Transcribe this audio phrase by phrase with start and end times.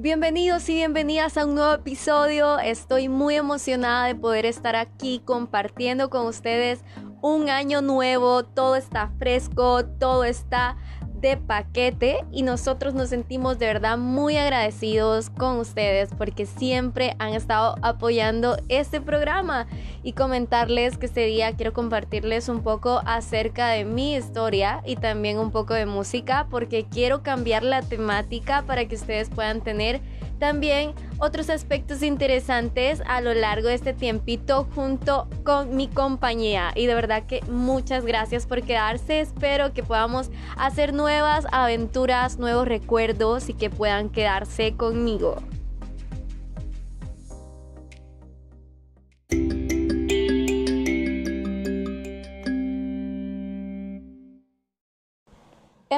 [0.00, 2.60] Bienvenidos y bienvenidas a un nuevo episodio.
[2.60, 6.84] Estoy muy emocionada de poder estar aquí compartiendo con ustedes
[7.20, 8.44] un año nuevo.
[8.44, 10.76] Todo está fresco, todo está
[11.20, 17.34] de paquete y nosotros nos sentimos de verdad muy agradecidos con ustedes porque siempre han
[17.34, 19.66] estado apoyando este programa
[20.08, 25.38] y comentarles que este día quiero compartirles un poco acerca de mi historia y también
[25.38, 30.00] un poco de música porque quiero cambiar la temática para que ustedes puedan tener
[30.38, 36.72] también otros aspectos interesantes a lo largo de este tiempito junto con mi compañía.
[36.74, 39.20] Y de verdad que muchas gracias por quedarse.
[39.20, 45.36] Espero que podamos hacer nuevas aventuras, nuevos recuerdos y que puedan quedarse conmigo.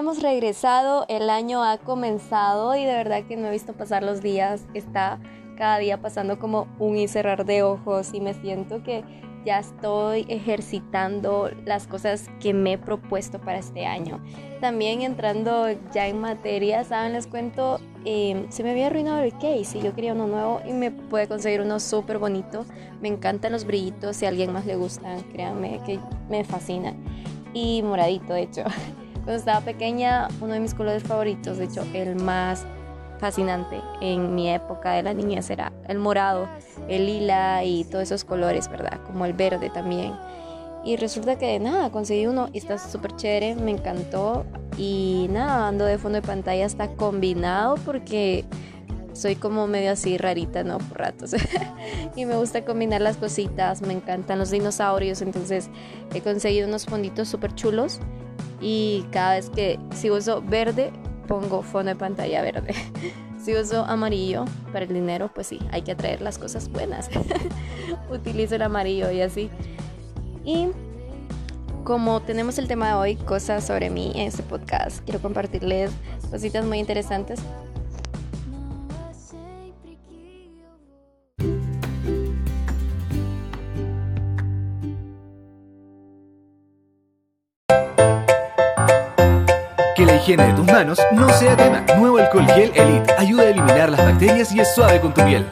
[0.01, 4.23] Hemos regresado, el año ha comenzado y de verdad que no he visto pasar los
[4.23, 5.21] días, está
[5.59, 9.05] cada día pasando como un y cerrar de ojos y me siento que
[9.45, 14.25] ya estoy ejercitando las cosas que me he propuesto para este año.
[14.63, 17.13] También entrando ya en materia, ¿saben?
[17.13, 20.73] Les cuento, em, se me había arruinado el case y yo quería uno nuevo y
[20.73, 22.65] me puede conseguir uno súper bonito.
[23.03, 25.99] Me encantan los brillitos, si a alguien más le gustan, créanme que
[26.31, 26.95] me fascina.
[27.53, 28.65] Y moradito, de hecho.
[29.25, 32.67] Cuando estaba pequeña, uno de mis colores favoritos, de hecho el más
[33.19, 36.49] fascinante en mi época de la niñez era el morado,
[36.89, 38.99] el lila y todos esos colores, ¿verdad?
[39.07, 40.15] Como el verde también.
[40.83, 44.47] Y resulta que nada, conseguí uno y está súper chévere, me encantó.
[44.79, 48.47] Y nada, ando de fondo de pantalla está combinado porque
[49.13, 50.79] soy como medio así rarita, ¿no?
[50.79, 51.33] Por ratos.
[52.17, 55.69] y me gusta combinar las cositas, me encantan los dinosaurios, entonces
[56.15, 58.01] he conseguido unos fonditos súper chulos
[58.61, 60.93] y cada vez que si uso verde
[61.27, 62.75] pongo fondo de pantalla verde.
[63.41, 67.09] Si uso amarillo para el dinero, pues sí, hay que atraer las cosas buenas.
[68.11, 69.49] Utilizo el amarillo y así.
[70.45, 70.69] Y
[71.85, 75.91] como tenemos el tema de hoy, cosas sobre mí en este podcast, quiero compartirles
[76.31, 77.41] cositas muy interesantes
[90.31, 91.85] higiene de tus manos no sea tema.
[91.99, 95.45] Nuevo alcohol gel Elite ayuda a eliminar las bacterias y es suave con tu piel.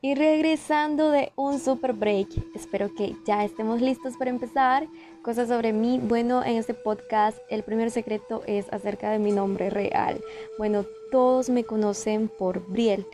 [0.00, 4.88] Y regresando de un super break, espero que ya estemos listos para empezar.
[5.22, 6.00] Cosas sobre mí.
[6.02, 10.20] Bueno, en este podcast el primer secreto es acerca de mi nombre real.
[10.58, 13.06] Bueno, todos me conocen por Briel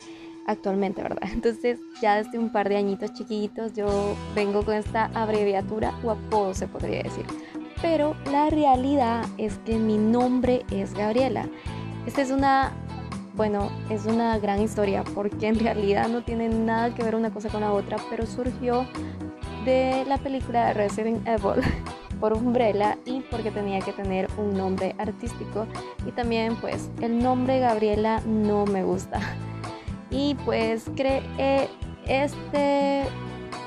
[0.46, 1.28] actualmente, ¿verdad?
[1.32, 6.54] Entonces ya desde un par de añitos chiquitos yo vengo con esta abreviatura o apodo
[6.54, 7.26] se podría decir
[7.80, 11.48] pero la realidad es que mi nombre es Gabriela.
[12.06, 12.72] Esta es una,
[13.34, 17.48] bueno, es una gran historia porque en realidad no tiene nada que ver una cosa
[17.48, 18.86] con la otra, pero surgió
[19.64, 21.62] de la película Resident Evil
[22.20, 25.66] por Umbrella y porque tenía que tener un nombre artístico.
[26.06, 29.20] Y también pues el nombre Gabriela no me gusta.
[30.10, 31.68] Y pues creé
[32.06, 33.02] este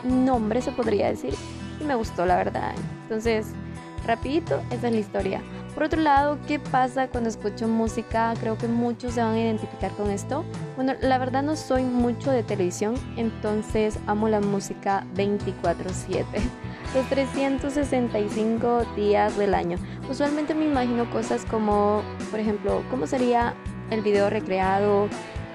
[0.03, 1.35] nombre se podría decir
[1.79, 2.73] y me gustó la verdad.
[3.03, 3.53] Entonces
[4.05, 5.41] Rapidito, esa es la historia.
[5.73, 8.33] Por otro lado, ¿qué pasa cuando escucho música?
[8.39, 10.43] Creo que muchos se van a identificar con esto.
[10.75, 16.25] Bueno, la verdad no soy mucho de televisión, entonces amo la música 24/7.
[16.95, 19.77] Los 365 días del año.
[20.09, 22.01] Usualmente me imagino cosas como,
[22.31, 23.53] por ejemplo, cómo sería
[23.91, 25.07] el video recreado,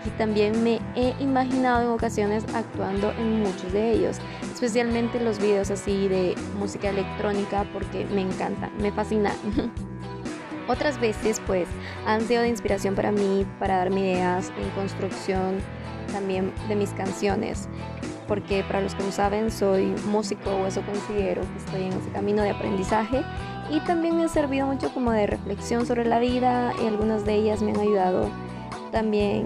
[0.06, 4.18] y también me he imaginado en ocasiones actuando en muchos de ellos,
[4.56, 9.30] especialmente los videos así de música electrónica porque me encanta, me fascina.
[10.68, 11.68] Otras veces pues
[12.06, 15.58] han sido de inspiración para mí, para darme ideas en construcción
[16.10, 17.68] también de mis canciones,
[18.26, 22.10] porque para los que no saben soy músico o eso considero que estoy en ese
[22.12, 23.22] camino de aprendizaje
[23.70, 27.34] y también me ha servido mucho como de reflexión sobre la vida y algunas de
[27.34, 28.30] ellas me han ayudado
[28.90, 29.44] también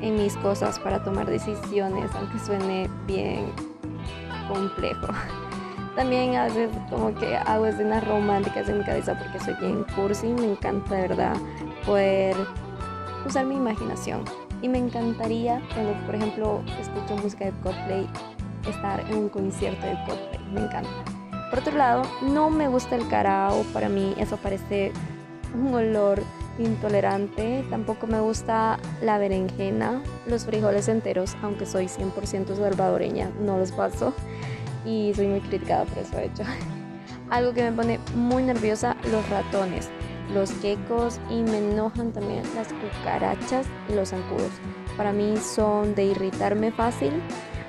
[0.00, 3.52] en mis cosas para tomar decisiones, aunque suene bien
[4.48, 5.08] complejo.
[5.96, 10.26] También a veces como que hago escenas románticas en mi cabeza porque soy bien cursi,
[10.26, 11.36] me encanta verdad
[11.86, 12.36] poder
[13.26, 14.22] usar mi imaginación.
[14.60, 18.06] Y me encantaría cuando, por ejemplo, escucho música de Coldplay,
[18.68, 20.90] estar en un concierto de Coldplay, me encanta.
[21.50, 24.92] Por otro lado, no me gusta el carao, para mí eso parece
[25.54, 26.22] un olor
[26.58, 33.72] intolerante, tampoco me gusta la berenjena, los frijoles enteros, aunque soy 100% salvadoreña, no los
[33.72, 34.14] paso
[34.84, 36.42] y soy muy criticada por eso, de hecho.
[37.30, 39.90] Algo que me pone muy nerviosa, los ratones.
[40.32, 44.50] los geckos y me enojan también las cucarachas y los zancudos.
[44.96, 47.22] Para mí son de irritarme fácil.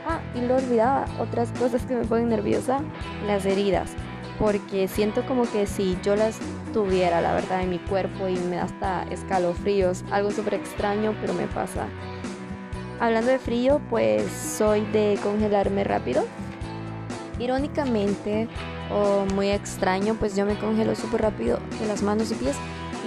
[0.08, 2.80] Ah, y lo olvidaba, otras cosas que me ponen nerviosa,
[3.28, 3.92] las heridas.
[4.40, 6.40] Porque siento como que si yo las
[6.74, 11.34] tuviera, la verdad, en mi cuerpo y me da hasta escalofríos, algo súper extraño, pero
[11.34, 11.88] me pasa.
[13.00, 16.26] Hablando de frío, pues soy de congelarme rápido.
[17.40, 18.48] Irónicamente,
[18.92, 22.56] o muy extraño, pues yo me congelo súper rápido de las manos y pies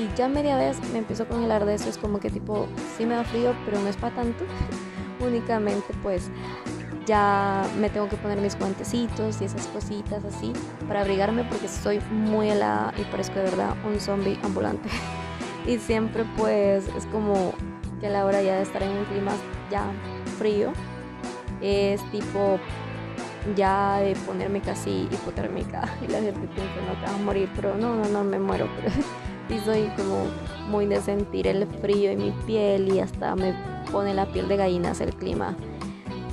[0.00, 2.67] y ya media vez me empiezo a congelar de eso, es como que tipo,
[2.97, 4.44] sí me da frío, pero no es para tanto.
[5.21, 6.31] Únicamente pues
[7.06, 10.52] ya me tengo que poner mis guantecitos y esas cositas así
[10.87, 14.88] para abrigarme porque estoy muy helada y parezco de verdad un zombie ambulante.
[15.67, 17.52] y siempre pues es como
[18.00, 19.32] que a la hora ya de estar en un clima
[19.70, 19.85] ya
[20.38, 20.73] frío
[21.61, 22.58] es tipo
[23.56, 27.76] ya de ponerme casi hipotérmica y la gente piensa no te vas a morir pero
[27.76, 28.69] no no no me muero
[29.49, 30.26] pero soy como
[30.69, 33.55] muy de sentir el frío en mi piel y hasta me
[33.91, 35.56] pone la piel de gallinas el clima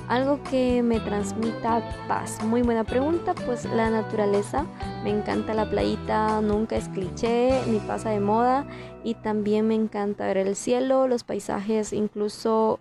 [0.07, 2.43] algo que me transmita paz.
[2.43, 4.65] Muy buena pregunta, pues la naturaleza.
[5.03, 8.65] Me encanta la playita, nunca es cliché ni pasa de moda.
[9.03, 12.79] Y también me encanta ver el cielo, los paisajes, incluso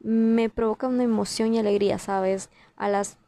[0.00, 2.50] me provoca una emoción y alegría, ¿sabes?
[2.76, 3.18] A las...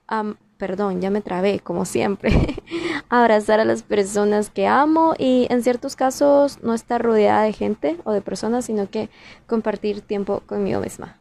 [0.57, 2.63] perdón, ya me trabé, como siempre.
[3.09, 7.97] Abrazar a las personas que amo y en ciertos casos no estar rodeada de gente
[8.05, 9.09] o de personas, sino que
[9.47, 11.20] compartir tiempo conmigo misma.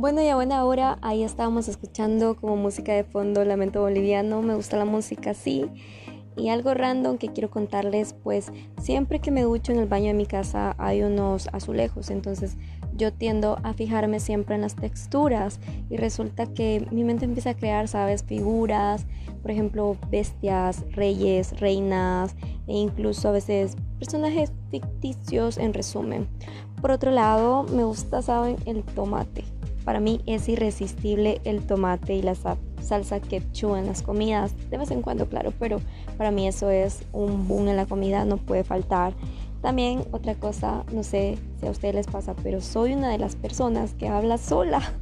[0.00, 4.40] Bueno, y a buena hora, ahí estábamos escuchando como música de fondo Lamento Boliviano.
[4.40, 5.66] Me gusta la música así.
[6.38, 8.50] Y algo random que quiero contarles, pues
[8.80, 12.56] siempre que me ducho en el baño de mi casa hay unos azulejos, entonces
[12.96, 15.60] yo tiendo a fijarme siempre en las texturas
[15.90, 19.04] y resulta que mi mente empieza a crear, sabes, figuras,
[19.42, 22.36] por ejemplo, bestias, reyes, reinas
[22.66, 26.26] e incluso a veces personajes ficticios en resumen.
[26.80, 29.44] Por otro lado, me gusta, saben, el tomate.
[29.84, 34.54] Para mí es irresistible el tomate y la salsa ketchup en las comidas.
[34.70, 35.80] De vez en cuando, claro, pero
[36.16, 39.14] para mí eso es un boom en la comida, no puede faltar.
[39.62, 43.36] También otra cosa, no sé si a ustedes les pasa, pero soy una de las
[43.36, 44.80] personas que habla sola.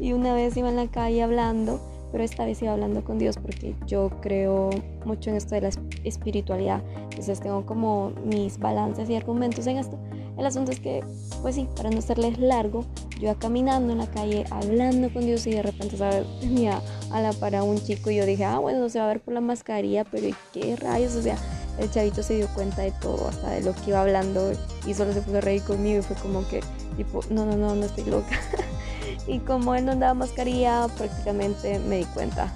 [0.00, 1.80] Y una vez iba en la calle hablando,
[2.10, 4.70] pero esta vez iba hablando con Dios porque yo creo
[5.04, 5.70] mucho en esto de la
[6.02, 6.82] espiritualidad.
[7.10, 9.96] Entonces tengo como mis balances y argumentos en esto.
[10.36, 11.04] El asunto es que,
[11.42, 12.84] pues sí, para no serles largo,
[13.24, 16.26] yo iba caminando en la calle hablando con Dios y de repente, ¿sabes?
[16.40, 19.20] Tenía a la para un chico y yo dije, ah, bueno, se va a ver
[19.20, 21.14] por la mascarilla, pero ¿y qué rayos?
[21.14, 21.36] O sea,
[21.78, 24.52] el chavito se dio cuenta de todo, hasta de lo que iba hablando
[24.86, 26.60] y solo se puso a reír conmigo y fue como que,
[26.96, 28.38] tipo, no, no, no, no estoy loca.
[29.26, 32.52] y como él no andaba mascarilla, prácticamente me di cuenta.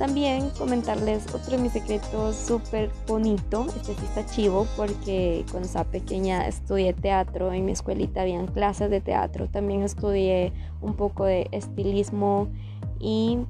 [0.00, 5.90] También comentarles otro de mis secretos súper bonito, este sí está chivo porque cuando estaba
[5.90, 11.48] pequeña estudié teatro, en mi escuelita habían clases de teatro, también estudié un poco de
[11.52, 12.48] estilismo
[12.98, 13.40] y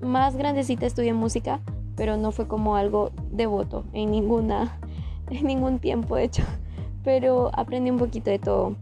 [0.00, 1.60] más grandecita estudié música,
[1.96, 4.80] pero no fue como algo devoto en ninguna
[5.30, 6.44] en ningún tiempo de hecho,
[7.04, 8.74] pero aprendí un poquito de todo.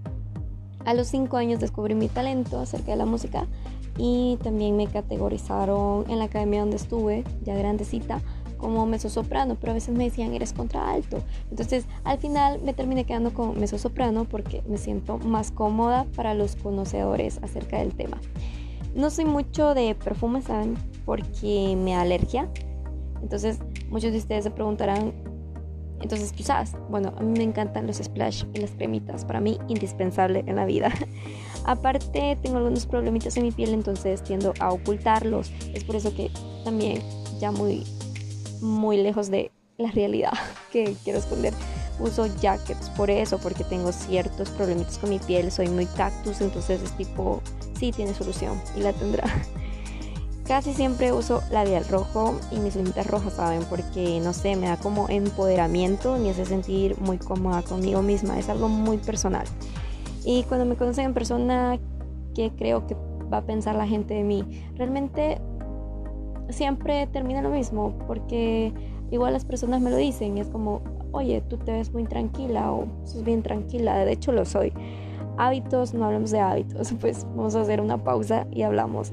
[0.84, 3.48] A los 5 años descubrí mi talento acerca de la música
[3.98, 8.22] y también me categorizaron en la academia donde estuve, ya grandecita,
[8.56, 11.22] como soprano, pero a veces me decían eres contralto.
[11.50, 16.56] Entonces al final me terminé quedando con soprano porque me siento más cómoda para los
[16.56, 18.20] conocedores acerca del tema.
[18.94, 20.76] No soy mucho de perfumes, ¿saben?
[21.04, 22.48] Porque me da alergia.
[23.22, 23.58] Entonces
[23.90, 25.12] muchos de ustedes se preguntarán,
[26.00, 26.76] entonces ¿qué usas?
[26.88, 30.64] Bueno, a mí me encantan los splash y las cremitas, para mí indispensable en la
[30.64, 30.92] vida.
[31.64, 35.52] Aparte, tengo algunos problemitas en mi piel, entonces tiendo a ocultarlos.
[35.74, 36.30] Es por eso que
[36.64, 37.02] también
[37.40, 37.84] ya muy,
[38.60, 40.32] muy lejos de la realidad
[40.72, 41.52] que quiero esconder.
[42.00, 45.50] Uso jackets por eso, porque tengo ciertos problemitas con mi piel.
[45.50, 47.42] Soy muy cactus, entonces es tipo,
[47.78, 49.24] sí, tiene solución y la tendrá.
[50.48, 53.64] Casi siempre uso labial rojo y mis limitas rojas, ¿saben?
[53.68, 58.38] Porque no sé, me da como empoderamiento, me hace sentir muy cómoda conmigo misma.
[58.38, 59.44] Es algo muy personal.
[60.24, 61.78] Y cuando me conocen en persona,
[62.34, 62.96] ¿qué creo que
[63.30, 64.42] va a pensar la gente de mí?
[64.76, 65.38] Realmente
[66.48, 68.72] siempre termina lo mismo, porque
[69.10, 70.80] igual las personas me lo dicen y es como,
[71.12, 74.72] oye, tú te ves muy tranquila o sos bien tranquila, de hecho lo soy.
[75.36, 79.12] Hábitos, no hablamos de hábitos, pues vamos a hacer una pausa y hablamos.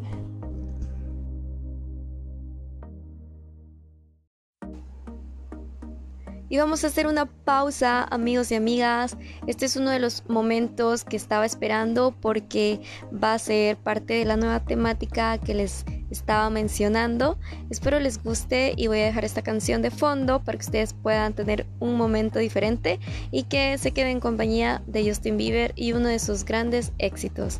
[6.56, 9.18] Y vamos a hacer una pausa, amigos y amigas.
[9.46, 12.80] Este es uno de los momentos que estaba esperando porque
[13.12, 17.38] va a ser parte de la nueva temática que les estaba mencionando.
[17.70, 21.34] Espero les guste y voy a dejar esta canción de fondo para que ustedes puedan
[21.34, 26.08] tener un momento diferente y que se queden en compañía de Justin Bieber y uno
[26.08, 27.60] de sus grandes éxitos.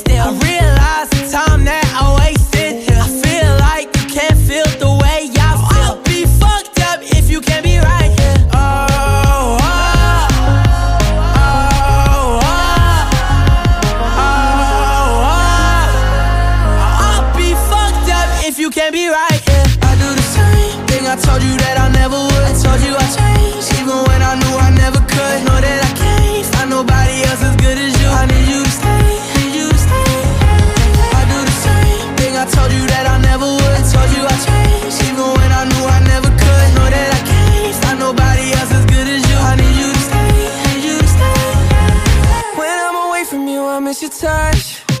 [43.71, 45.00] I miss your touch.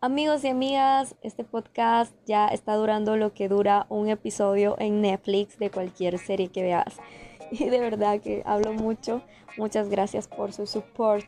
[0.00, 5.58] Amigos y amigas, este podcast ya está durando lo que dura un episodio en Netflix
[5.58, 6.96] de cualquier serie que veas.
[7.50, 9.22] Y de verdad que hablo mucho.
[9.58, 11.26] Muchas gracias por su support.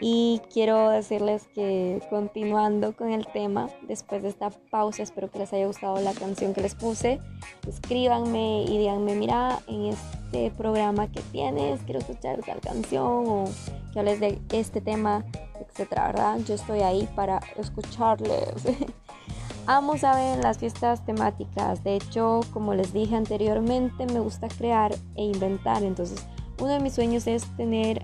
[0.00, 5.52] Y quiero decirles que continuando con el tema, después de esta pausa, espero que les
[5.54, 7.18] haya gustado la canción que les puse.
[7.66, 13.44] Escríbanme y díganme, mira, en este programa que tienes, quiero escuchar tal canción o
[13.92, 15.24] que hables de este tema,
[15.60, 16.38] etcétera, ¿verdad?
[16.46, 18.66] Yo estoy ahí para escucharles.
[19.66, 21.82] Amo, saben, las fiestas temáticas.
[21.82, 25.82] De hecho, como les dije anteriormente, me gusta crear e inventar.
[25.82, 26.24] Entonces,
[26.60, 28.02] uno de mis sueños es tener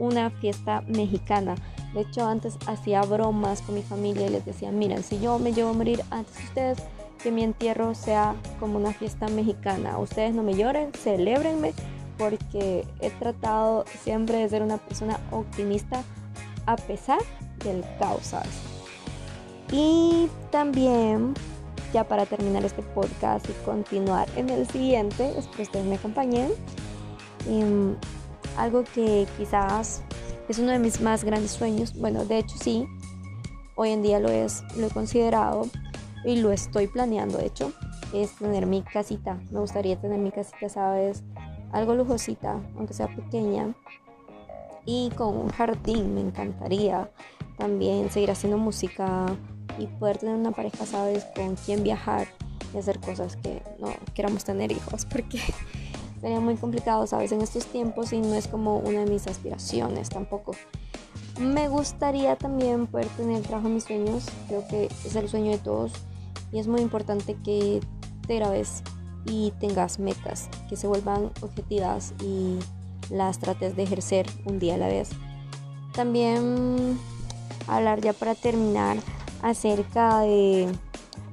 [0.00, 1.54] una fiesta mexicana.
[1.94, 5.52] De hecho, antes hacía bromas con mi familia y les decía, miren, si yo me
[5.52, 6.78] llevo a morir antes de ustedes,
[7.22, 9.98] que mi entierro sea como una fiesta mexicana.
[9.98, 11.72] Ustedes no me lloren, celébrenme,
[12.18, 16.02] porque he tratado siempre de ser una persona optimista
[16.66, 17.20] a pesar
[17.64, 18.32] del caos.
[19.72, 21.34] Y también,
[21.92, 26.50] ya para terminar este podcast y continuar en el siguiente, espero que ustedes me acompañen.
[27.48, 27.96] em,
[28.60, 30.02] algo que quizás
[30.48, 32.86] es uno de mis más grandes sueños, bueno, de hecho sí,
[33.74, 35.66] hoy en día lo es, lo he considerado
[36.24, 37.72] y lo estoy planeando, de hecho,
[38.12, 39.38] es tener mi casita.
[39.50, 41.22] Me gustaría tener mi casita, ¿sabes?
[41.72, 43.72] Algo lujosita, aunque sea pequeña.
[44.84, 47.10] Y con un jardín, me encantaría
[47.56, 49.26] también seguir haciendo música
[49.78, 51.24] y poder tener una pareja, ¿sabes?
[51.34, 52.28] Con quien viajar
[52.74, 55.40] y hacer cosas que no queramos tener hijos, porque
[56.20, 57.32] sería muy complicado, ¿sabes?
[57.32, 60.52] En estos tiempos y no es como una de mis aspiraciones tampoco.
[61.40, 65.52] Me gustaría también poder tener el trabajo de mis sueños, creo que es el sueño
[65.52, 65.92] de todos
[66.52, 67.80] y es muy importante que
[68.26, 68.82] te grabes
[69.24, 72.58] y tengas metas que se vuelvan objetivas y
[73.10, 75.10] las trates de ejercer un día a la vez.
[75.94, 76.98] También
[77.66, 78.98] hablar ya para terminar
[79.42, 80.68] acerca de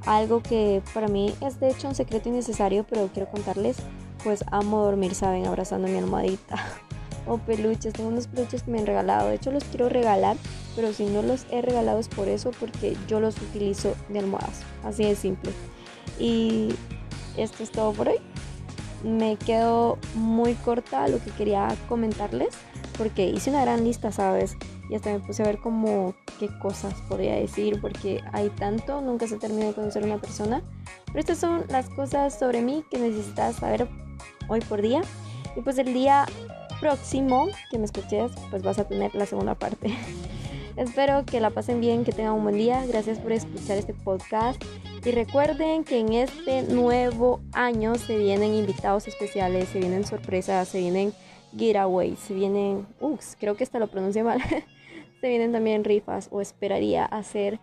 [0.06, 3.78] algo que para mí es de hecho un secreto innecesario, pero quiero contarles.
[4.24, 6.58] Pues amo dormir, saben, abrazando mi almohadita.
[7.28, 9.30] o peluches, tengo unos peluches que me han regalado.
[9.30, 10.38] De hecho los quiero regalar,
[10.76, 14.62] pero si no los he regalado es por eso, porque yo los utilizo de almohadas.
[14.84, 15.52] Así de simple.
[16.20, 16.70] Y
[17.36, 18.18] esto es todo por hoy.
[19.04, 22.56] Me quedo muy corta lo que quería comentarles,
[22.98, 24.56] porque hice una gran lista, ¿sabes?
[24.90, 29.28] Y hasta me puse a ver como qué cosas podría decir, porque hay tanto, nunca
[29.28, 30.64] se termina de conocer una persona.
[31.08, 33.88] Pero estas son las cosas sobre mí que necesitas saber
[34.48, 35.02] hoy por día.
[35.56, 36.26] Y pues el día
[36.80, 39.94] próximo que me escuches, pues vas a tener la segunda parte.
[40.76, 42.86] Espero que la pasen bien, que tengan un buen día.
[42.86, 44.64] Gracias por escuchar este podcast.
[45.04, 50.80] Y recuerden que en este nuevo año se vienen invitados especiales, se vienen sorpresas, se
[50.80, 51.14] vienen
[51.58, 54.42] giveaways, se vienen, ups, creo que hasta lo pronuncié mal.
[55.22, 57.60] se vienen también rifas o esperaría hacer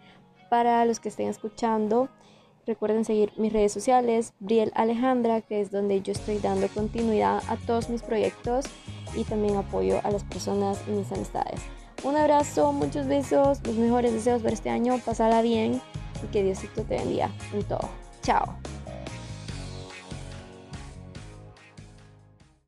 [0.51, 2.09] para los que estén escuchando.
[2.67, 7.57] Recuerden seguir mis redes sociales, Briel Alejandra, que es donde yo estoy dando continuidad a
[7.57, 8.65] todos mis proyectos
[9.15, 11.61] y también apoyo a las personas y mis amistades.
[12.05, 15.81] Un abrazo, muchos besos, los mejores deseos para este año, pasarla bien
[16.23, 17.89] y que Diosito te bendiga en todo.
[18.23, 18.57] Chao.